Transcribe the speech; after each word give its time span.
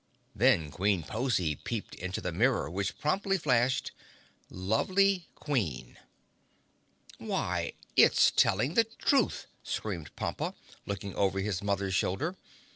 Then 0.33 0.71
Queen 0.71 1.03
Pozy 1.03 1.55
peeped 1.57 1.93
into 1.93 2.21
the 2.21 2.31
mirror, 2.31 2.71
which 2.71 2.97
promptly 2.97 3.37
flashed: 3.37 3.91
Lovely 4.49 5.27
Queen. 5.35 5.99
"Why, 7.19 7.73
it's 7.95 8.31
telling 8.31 8.73
the 8.73 8.85
truth!" 8.85 9.45
screamed 9.61 10.15
Pompa, 10.15 10.55
looking 10.87 11.13
over 11.13 11.39
his 11.39 11.61
mother's 11.61 11.93
shoulder. 11.93 12.35